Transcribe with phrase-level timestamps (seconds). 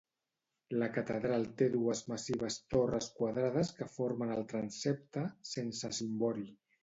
[0.83, 6.49] La catedral té dues massives torres quadrades que formen el transsepte, sense cimbori